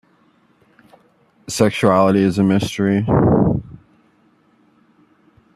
Sexuality 1.47 2.21
is 2.23 2.39
a 2.39 2.43
mystery. 2.43 3.05